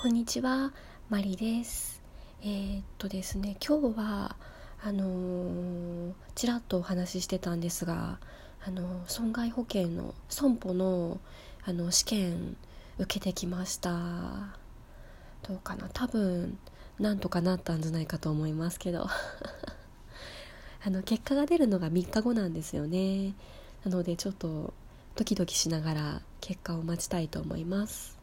[0.00, 0.72] こんにちは、
[1.10, 2.00] マリです。
[2.40, 4.36] えー、っとですね、今日は
[4.80, 8.20] あのー、ちらっとお話ししてたんですが、
[8.64, 11.18] あの損害保険の損保の
[11.64, 12.56] あの試験
[13.00, 13.90] 受けてきました。
[15.42, 16.56] どうかな、多分
[17.00, 19.08] なんとかなったんじゃないかと思いますけど。
[20.86, 23.34] あの結果が出るのが3日後なんですよね。
[23.84, 24.72] なのでちょっと
[25.16, 28.17] ドキドキしながら結果を待ちたいと思います。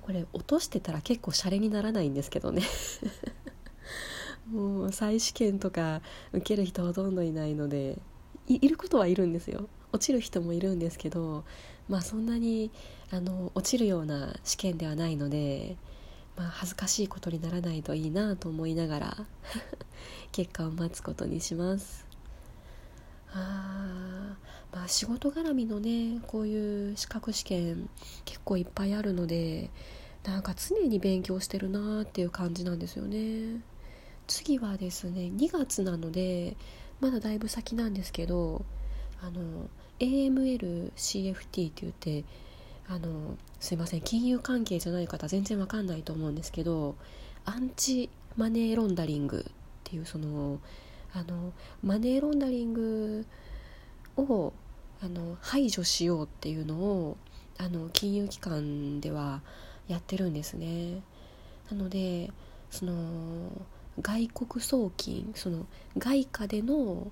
[0.00, 2.62] これ落としてたら結構シャレにならないんですけどね。
[4.50, 6.02] もう再試験とか
[6.32, 7.98] 受ける人ほとんどいないので
[8.46, 9.68] いることはいるんですよ。
[9.92, 11.44] 落ちる人もいるんですけど
[11.88, 12.70] まあそんなに
[13.10, 15.76] あの落ちるような試験ではないので、
[16.36, 19.26] まあ、恥ずかしいことにならないといいなと思いながら
[20.32, 22.03] 結果を待つことにします。
[23.34, 24.36] あ
[24.72, 27.88] まあ仕事絡みのねこういう資格試験
[28.24, 29.70] 結構いっぱいあるので
[30.24, 33.60] なんか常に勉強してるなーっていう感じなんですよね。
[34.26, 36.56] 次はですね2月なので
[37.00, 38.64] まだだいぶ先なんですけど
[39.20, 42.24] あの AMLCFT って言って
[42.88, 46.96] あのすいません金融関係じゃない方全然わかんないと思うんですけど
[47.44, 49.52] アンチマネーロンダリングっ
[49.84, 50.58] ていうその
[51.14, 53.26] あのマネーロンダリング
[54.16, 54.52] を
[55.00, 57.16] あの排除しようっていうのを
[57.58, 59.40] あの金融機関では
[59.86, 61.02] やってるんですね。
[61.70, 62.30] なので
[62.70, 62.94] その
[64.00, 67.10] 外国送金その外貨での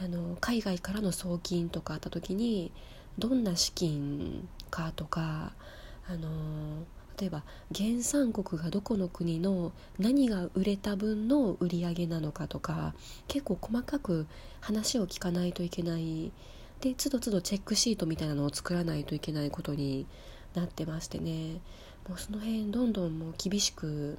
[0.00, 2.72] あの海外からの送金とかあった時に
[3.18, 5.52] どんな資金かとか
[6.08, 6.28] あの
[7.18, 7.42] 例えば
[7.74, 12.94] 原産国がどこの国の何が売れた分の売り上げなのかとか
[13.28, 14.26] 結構細かく
[14.60, 16.32] 話を聞かないといけない。
[16.80, 20.04] でつどつどチェックシートみたいなのを作らないといけないことに
[20.54, 21.60] なってましてね。
[22.08, 24.18] もうその辺どんどんもう厳しく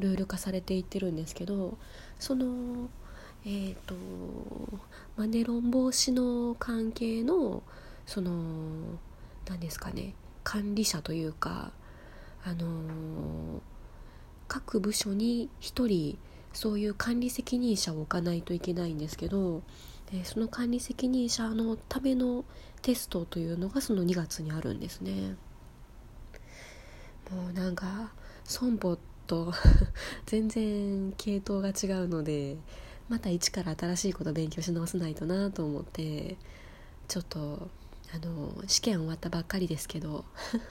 [0.00, 1.78] ルール化されていってるんですけど
[2.18, 2.88] その
[3.44, 3.94] えっ、ー、と
[5.16, 7.62] マネロン防止の関係の
[8.06, 8.32] その
[9.48, 11.70] 何ですかね管理者というか
[12.44, 13.62] あの
[14.48, 16.18] 各部署に1人
[16.52, 19.62] そういう管理責任者を置かないといけないんですけど、
[20.12, 22.44] えその管理責任者のための
[22.82, 25.36] テストというのがその2月にあるんですね。
[27.30, 28.12] もうなんか
[28.44, 29.52] 損保と
[30.26, 32.58] 全然系統が違うので
[33.08, 36.36] また一から新しいこと勉強し直さないとなと思って
[37.08, 37.70] ちょっと
[38.14, 40.26] あの試験終わったばっかりですけど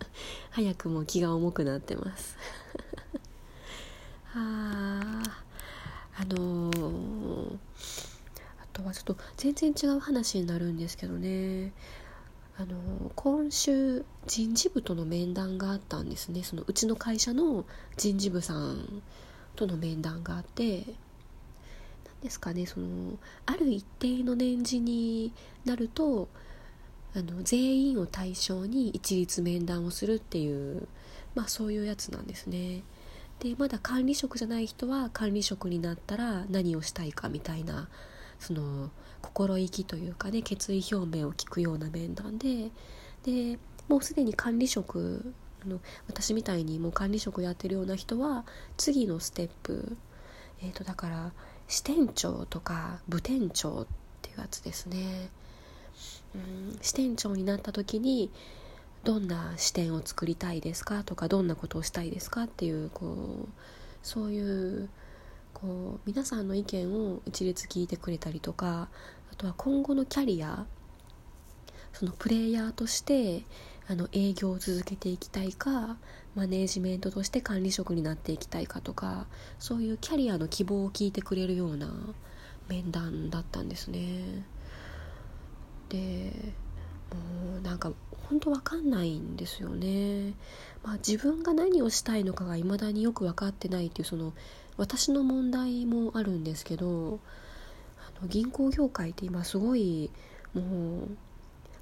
[0.50, 2.36] 早くも気が重くなってます。
[4.32, 5.22] あ
[6.18, 7.58] あのー、
[8.62, 11.72] あとはちょっと全然違う話になるんですけどね。
[12.58, 16.42] あの今週人事部との面談があったんですね。
[16.42, 17.66] そのうちの会社の
[17.98, 19.02] 人事部さん
[19.56, 20.86] との面談があって。
[22.06, 25.32] 何ですかねそのある一定の年次に
[25.66, 26.28] なると
[27.16, 30.86] あの全員を対象に一律面談をするっていう、
[31.34, 32.82] まあ、そういうやつなんですね。
[33.40, 37.88] でまだ管理職じゃない人は管理職になったら何をしたいかみたいな
[38.38, 38.90] その
[39.20, 42.70] 心意気というかね決意表明を聞くような面談で
[43.24, 48.46] でもうすでに管理職あの私みたいにもう管理職やってるような人は
[48.78, 49.96] 次のステップ
[50.62, 51.32] えっ、ー、とだから
[51.68, 53.86] 支店長とか部店長っ
[54.22, 55.28] ていうやつですね。
[56.80, 58.30] 支店長になった時に
[59.04, 63.48] どんな視点を作りたいですかとかどんなことをしたいですかっていうこう
[64.02, 64.88] そういう
[65.54, 68.88] こう皆さんの意見を一律聞いてくれたりとか
[69.32, 70.66] あとは今後のキャリア
[71.92, 73.44] そのプレイヤーとして
[73.88, 75.96] あの営業を続けていきたいか
[76.34, 79.26] マネージメントとして管理職になっていきたいかとか
[79.58, 81.88] そういうキャリアの希望を聞いてくれるような
[82.68, 84.44] 面談だったんですね。
[85.88, 86.32] で
[87.12, 87.92] もうなんか
[88.28, 90.34] 本当わかんないんですよね。
[90.82, 94.32] まあ、自分が何をしたいのかが未だによく分かってないっていうその
[94.76, 97.18] 私の問題もあるんですけど
[97.98, 100.10] あの銀行業界って今すごい
[100.54, 101.08] もう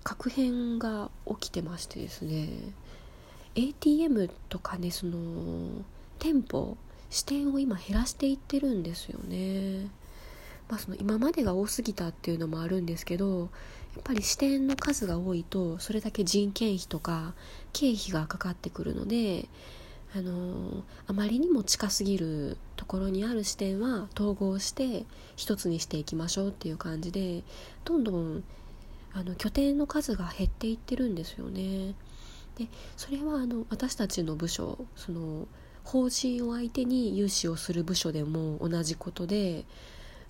[0.03, 2.49] 確変が起きてましてですね
[3.55, 5.82] ATM とかねその
[6.19, 6.77] 店舗
[7.11, 9.88] 支店を今減らしていってるんですよね。
[10.69, 13.50] まあ、その今までが多すぎたっていうのもあるんですけど
[13.94, 17.34] やっぱり支店の数が多いとそれだけ人件費とか
[17.72, 19.49] 経費がかかってくるので
[20.16, 25.05] あのあまりにも近すぎるところにある支店は統合して
[25.37, 27.43] 一つにしていきましょうっていう感じで
[27.84, 28.44] どんどん
[29.12, 31.94] あの拠点の数が減っていってるんですよね。
[32.56, 35.49] でそれはあの私たちの部署その
[35.82, 39.64] 法人を相手に融資をする部署でも同じことで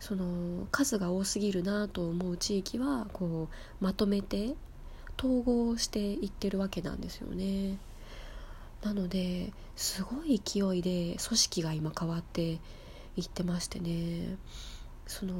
[0.06, 4.54] その数が多すぎるなと思う地域はこうまとめて
[5.18, 7.78] 統合していってるわけなんですよね。
[8.82, 12.58] なのですごい勢いで組織が今変わって
[13.16, 14.36] いってましてね
[15.06, 15.32] その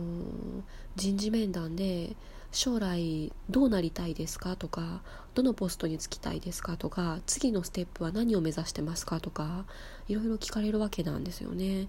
[0.96, 2.16] 人事面談で
[2.50, 4.56] 将来どうなりたいですか？
[4.56, 5.02] とか
[5.34, 6.78] どのポストに就きたいですか？
[6.78, 9.20] とか次のステップは何を目指してますか？
[9.20, 9.66] とか
[10.08, 11.88] いろいろ聞かれるわけなんですよね。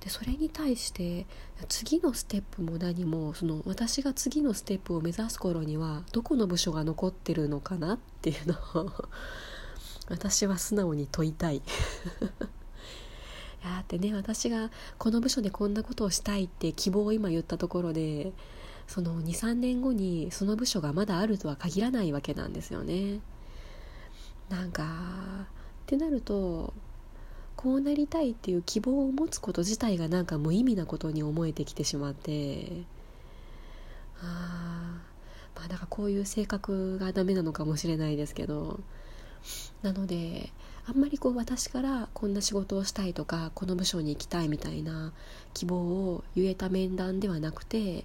[0.00, 1.26] でそれに対して
[1.68, 8.92] 次のステップも何もその私が次のステップを目指す頃にはどこの部署が残ってるのかなっていうのを
[10.08, 11.62] 私は素直に問いたい。
[13.62, 18.32] やってね私がこの部署でこんなことをしたいって希望を今言ったところで
[18.86, 23.20] その23年後にその部署がまだあるとは限らないわけなんですよね。
[24.48, 25.46] なんかっ
[25.86, 26.72] てなると
[27.62, 32.84] こうなりたいっていう希望を持つこと自体がなんか無意味なことに思えてきてしまって。
[34.22, 35.02] あ
[35.54, 38.80] まあだからこういう性格がダメなのかもしれないですけど。
[39.82, 40.50] なので
[40.86, 45.12] あんまりこう私からこんな仕事をしたいとかこの部署に行きたいみたいな
[45.54, 48.04] 希望を言えた面談ではなくて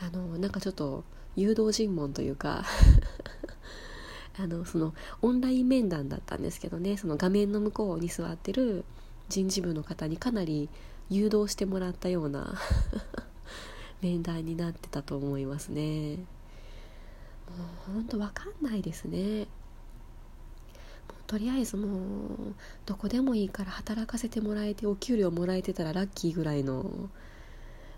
[0.00, 1.04] あのなんかちょっと
[1.36, 2.64] 誘導尋問というか。
[4.36, 8.84] あのそのオンライン面談だったんですけどねその画面の向こうに座ってる
[9.28, 10.68] 人事部の方にかなり
[11.10, 12.54] 誘導してもらったような
[14.02, 16.16] 面談になってたと思いますね。
[16.16, 19.46] もうほんと分かんないですね。
[21.26, 22.54] とりあえずもう
[22.84, 27.08] どこでもいいから働かせてもらえてお給料もらえてたらラッキーぐらいの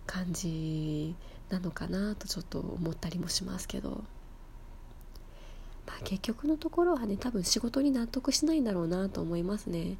[0.07, 1.15] 感じ
[1.51, 4.05] なのかなとちょっと思ったりもしますけど、
[6.05, 9.97] 結局のところはね多分仕事に納得しないんだろうなと思いますね。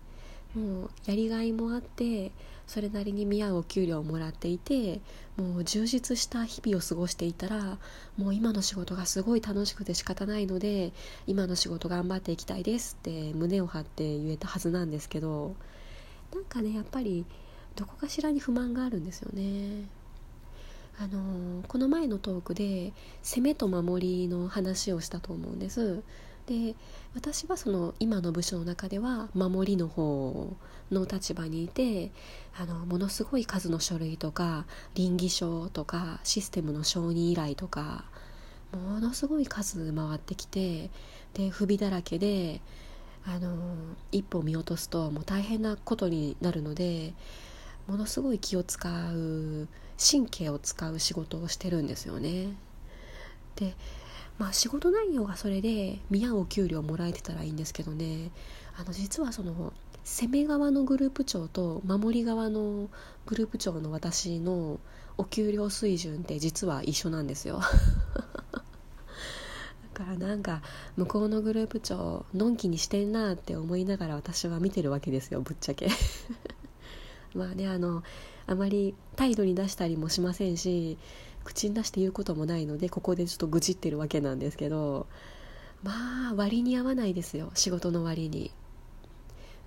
[0.55, 2.33] もうやりがいもあって
[2.67, 5.01] それなりに見合うお給料をもらっていて
[5.37, 7.79] もう充実した日々を過ごしていたら
[8.17, 10.93] もう今の仕事がすごい楽しくて仕方ないので
[11.27, 15.55] 今の仕事頑張っていきたいですって胸を張って言えたはずなんですけど
[16.35, 17.25] なんかねやっぱり
[17.77, 19.85] どこかしらに不満があるんですよね。
[20.99, 26.03] あのこの前のトークで攻めと守りの話をしたと思うんです。
[26.47, 26.77] で
[27.15, 30.57] 私はその今の部署の中では守りの方
[30.93, 32.13] の立場にいて
[32.57, 34.65] あのものすごい数の書類とか
[34.95, 38.05] 倫理書とかシステムの承認依頼とか
[38.73, 40.91] ものすごい数回ってきて
[41.35, 42.61] で不備だらけで
[43.27, 43.57] あの
[44.13, 47.13] 一歩見落とすともう大変なことになるので
[47.87, 49.69] ものすごい気を使う
[49.99, 52.49] 神経を使う仕事をしてるんですよね。
[53.57, 53.75] で
[54.39, 58.31] まあ仕事内容がそれで見合うお給料もらえてたらいいんですけどね。
[58.79, 59.73] あの実はその
[60.05, 62.89] 攻め側のグループ長と守り側の
[63.27, 64.79] グループ長の私の
[65.19, 67.61] お給料水準って実は一緒なんですよ。
[69.95, 70.61] だからなんか
[70.97, 75.89] 向こうのグループ長のんきにしてんなって思いながら私は見てるわけですよぶっちゃけ。
[77.37, 78.03] まあねあの
[78.47, 80.99] あまり態度に出したりもしませんし
[81.45, 85.07] 口に出して言うこともないのでここでちょっと愚痴ってるわけなんですけど
[85.83, 88.51] まあ割に合わないですよ仕事の割に。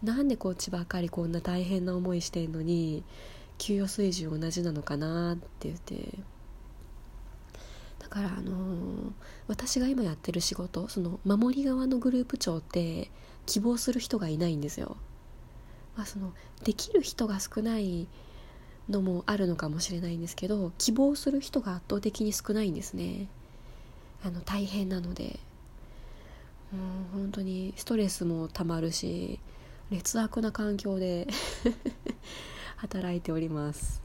[0.04, 3.04] なんでこっちばっかりこんな大変な思いしてんのに
[3.58, 6.20] 給与水準同じなのかなって言って。
[8.00, 9.12] だからあのー、
[9.48, 13.12] 私が今やってる仕事その守り側のグループ長って
[13.46, 14.98] 希望する人がいないんですよ。
[16.00, 16.32] まあ、その
[16.63, 18.08] できる人が少ない
[18.89, 23.27] のもあるのかもしれないんですけど希望する人が圧倒的に少ないんですね。
[24.24, 25.39] あの大変なので。
[26.72, 26.77] も
[27.18, 29.39] う本当にストレスもたまるし
[29.89, 31.27] 劣悪な環境で
[32.77, 34.01] 働いております。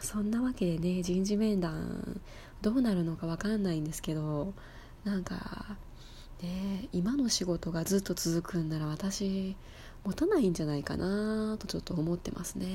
[0.00, 2.20] そんなわけでね人事面談
[2.62, 4.54] どうなるのか分かんないんですけど
[5.04, 5.76] なんか
[6.40, 9.56] ね今の仕事がずっと続くんなら私
[10.06, 12.66] 持たないんじゃないかなとちょっと思ってますね。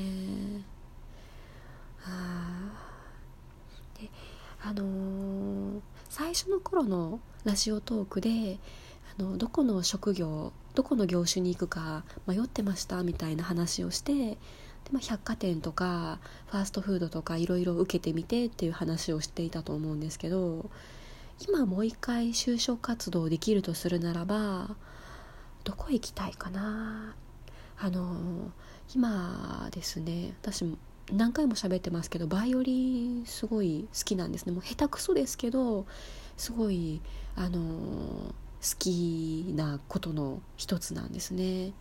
[2.03, 2.73] あ
[3.99, 4.09] で
[4.61, 8.59] あのー、最初の頃のラジオトークで
[9.17, 14.37] あのどこの職業どこの業種に行くか迷ってましたみたいな話をしてで、
[14.91, 20.69] まあ、百貨店とかファーストフードとかいろいろ受けてみてっていう話をしていたと思うんですけど
[21.47, 24.75] 今もう一回就職活動できるとするならば
[25.63, 27.15] どこ行きたいかな。
[27.77, 28.51] あの
[28.93, 30.63] 今ですね私
[31.11, 34.51] 何回も喋ってますけどバイオリンすごい好きなんですね。
[34.51, 35.85] もう下手くそですけど
[36.37, 37.01] すごい
[37.35, 38.33] あの好
[38.77, 41.73] きなことの一つなんですね。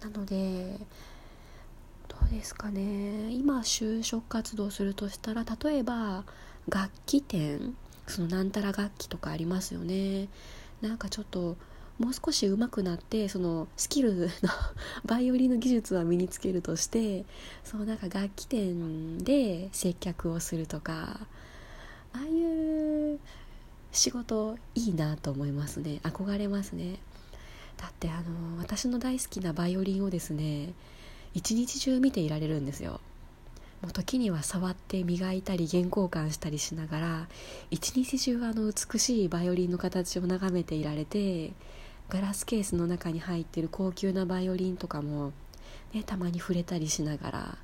[0.00, 0.78] なので
[2.08, 3.32] どうですかね。
[3.32, 6.24] 今就職活動するとしたら例えば
[6.68, 10.28] 楽器店そのなんたら楽器とかありますよね。
[10.80, 11.56] なんかちょっと
[11.98, 14.28] もう少し上手くなってそのスキルの
[15.06, 17.24] バイオリンの技術は身につけるとして
[17.64, 21.26] そうなんか楽器店で接客をするとか
[22.12, 23.18] ああいう
[23.92, 26.00] 仕事いいなと思いますね。
[26.02, 26.98] 憧れますね。
[27.78, 30.72] だってあの私の大好きなバイオリンをですね
[31.34, 33.00] 一日中見ていられるんですよ。
[33.82, 37.28] もう時には触って磨いたり弦交換したりしながら
[37.70, 41.52] 一日中あの美しいバイオリンの形を眺めていられて
[42.08, 45.32] ガラスケースの中に入ってる高級なバイオリンとかも、
[45.92, 47.58] ね、たまに触れたりしながら。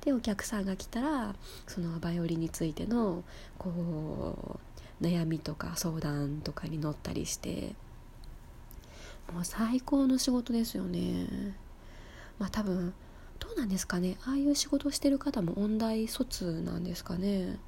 [0.00, 1.34] でお客さんが来たら
[1.66, 3.24] そのバイオリンについての
[3.56, 4.58] こ
[5.00, 7.74] う悩みとか相談とかに乗ったりして。
[9.32, 11.56] もう最高の仕事ですよね。
[12.38, 12.92] まあ多分
[13.38, 14.16] どうなんですかね。
[14.26, 17.58] ああいう仕事してる方も音大卒なんですかね。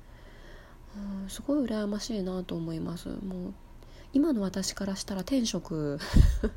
[0.97, 3.09] うんすごい羨ましいなと思います。
[3.09, 3.15] も
[3.49, 3.55] う
[4.13, 5.99] 今の私からしたら天職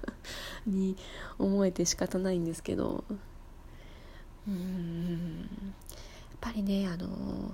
[0.65, 0.95] に
[1.37, 3.03] 思えて仕方ないんですけど。
[4.47, 5.41] うん。
[5.41, 7.53] やっぱりねあの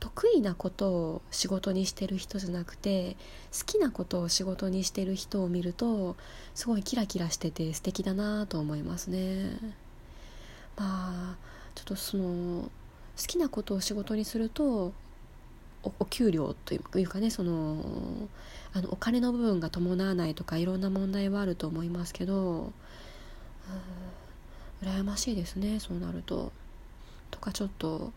[0.00, 3.16] 得意なことを仕事にしてる人じゃなくて
[3.52, 6.16] 好きなことを仕事にしてる人を見ると
[6.54, 9.58] すごいキラキラしてて素敵だなと思いますね。
[10.76, 11.36] まあ
[11.74, 12.24] ちょっとその
[12.64, 12.70] 好
[13.26, 14.92] きなことを仕事にすると
[15.82, 18.28] お給料というかねその
[18.72, 22.72] あのお金の部分が伴わないとかいろんな問題はあると思いますけど
[24.82, 26.52] 羨ましいですねそうなると。
[27.30, 28.12] とかちょっと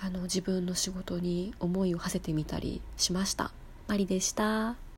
[0.00, 3.52] あの自分の仕事に思いを馳せてみたりしました。
[3.88, 4.83] マリでした。